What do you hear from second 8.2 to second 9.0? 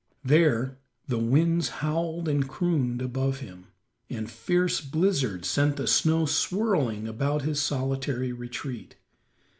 retreat.